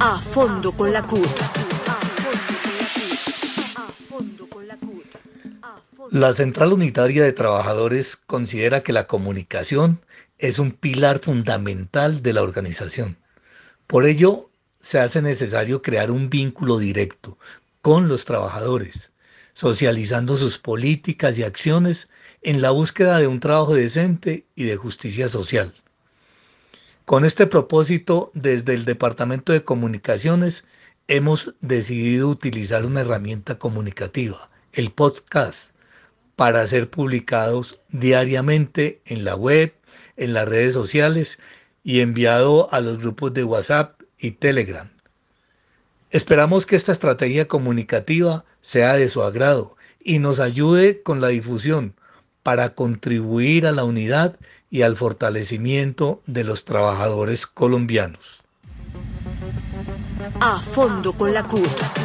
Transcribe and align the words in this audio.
A 0.00 0.18
fondo 0.18 0.72
con 0.72 0.92
la 0.92 1.02
CUT. 1.02 1.26
La 6.10 6.32
Central 6.32 6.72
Unitaria 6.72 7.22
de 7.22 7.32
Trabajadores 7.32 8.16
considera 8.16 8.82
que 8.82 8.92
la 8.92 9.06
comunicación 9.06 10.00
es 10.38 10.58
un 10.58 10.70
pilar 10.70 11.18
fundamental 11.18 12.22
de 12.22 12.32
la 12.32 12.42
organización. 12.42 13.16
Por 13.86 14.06
ello, 14.06 14.48
se 14.80 15.00
hace 15.00 15.20
necesario 15.22 15.82
crear 15.82 16.10
un 16.10 16.30
vínculo 16.30 16.78
directo 16.78 17.36
con 17.82 18.08
los 18.08 18.24
trabajadores, 18.24 19.10
socializando 19.54 20.36
sus 20.36 20.58
políticas 20.58 21.36
y 21.36 21.42
acciones 21.42 22.08
en 22.42 22.62
la 22.62 22.70
búsqueda 22.70 23.18
de 23.18 23.26
un 23.26 23.40
trabajo 23.40 23.74
decente 23.74 24.46
y 24.54 24.64
de 24.64 24.76
justicia 24.76 25.28
social. 25.28 25.74
Con 27.04 27.26
este 27.26 27.46
propósito, 27.46 28.30
desde 28.32 28.72
el 28.72 28.86
Departamento 28.86 29.52
de 29.52 29.62
Comunicaciones, 29.62 30.64
hemos 31.06 31.54
decidido 31.60 32.30
utilizar 32.30 32.86
una 32.86 33.02
herramienta 33.02 33.58
comunicativa, 33.58 34.48
el 34.72 34.90
podcast, 34.90 35.68
para 36.34 36.66
ser 36.66 36.88
publicados 36.88 37.78
diariamente 37.90 39.02
en 39.04 39.24
la 39.24 39.36
web, 39.36 39.74
en 40.16 40.32
las 40.32 40.48
redes 40.48 40.72
sociales 40.72 41.38
y 41.82 42.00
enviado 42.00 42.72
a 42.72 42.80
los 42.80 42.98
grupos 42.98 43.34
de 43.34 43.44
WhatsApp 43.44 44.00
y 44.18 44.30
Telegram. 44.30 44.88
Esperamos 46.10 46.64
que 46.64 46.76
esta 46.76 46.92
estrategia 46.92 47.48
comunicativa 47.48 48.46
sea 48.62 48.94
de 48.94 49.10
su 49.10 49.22
agrado 49.22 49.76
y 50.02 50.20
nos 50.20 50.40
ayude 50.40 51.02
con 51.02 51.20
la 51.20 51.28
difusión 51.28 51.94
para 52.44 52.74
contribuir 52.74 53.66
a 53.66 53.72
la 53.72 53.82
unidad 53.82 54.36
y 54.70 54.82
al 54.82 54.96
fortalecimiento 54.96 56.22
de 56.26 56.44
los 56.44 56.64
trabajadores 56.64 57.48
colombianos. 57.48 58.42
A 60.40 60.60
fondo 60.60 61.12
con 61.14 61.34
la 61.34 61.42
CUT. 61.42 62.03